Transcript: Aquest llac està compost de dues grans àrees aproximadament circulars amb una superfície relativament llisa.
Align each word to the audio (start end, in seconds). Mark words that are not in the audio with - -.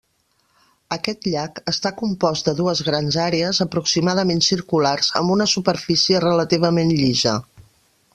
Aquest 0.95 1.25
llac 1.33 1.59
està 1.71 1.91
compost 1.99 2.47
de 2.49 2.53
dues 2.59 2.81
grans 2.87 3.17
àrees 3.25 3.59
aproximadament 3.67 4.41
circulars 4.47 5.11
amb 5.21 5.35
una 5.35 5.47
superfície 5.53 6.23
relativament 6.25 6.95
llisa. 7.03 7.37